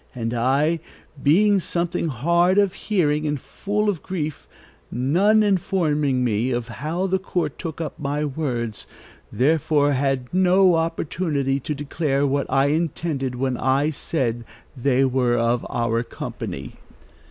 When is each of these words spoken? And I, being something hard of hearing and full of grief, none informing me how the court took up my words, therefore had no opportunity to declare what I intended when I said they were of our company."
And 0.15 0.33
I, 0.33 0.79
being 1.21 1.59
something 1.59 2.07
hard 2.07 2.57
of 2.57 2.73
hearing 2.73 3.27
and 3.27 3.39
full 3.39 3.87
of 3.87 4.01
grief, 4.01 4.47
none 4.89 5.43
informing 5.43 6.23
me 6.23 6.49
how 6.49 7.05
the 7.05 7.19
court 7.19 7.59
took 7.59 7.79
up 7.79 7.99
my 7.99 8.25
words, 8.25 8.87
therefore 9.31 9.91
had 9.93 10.33
no 10.33 10.73
opportunity 10.73 11.59
to 11.59 11.75
declare 11.75 12.25
what 12.25 12.47
I 12.49 12.69
intended 12.69 13.35
when 13.35 13.57
I 13.57 13.91
said 13.91 14.43
they 14.75 15.05
were 15.05 15.37
of 15.37 15.67
our 15.69 16.01
company." 16.01 16.73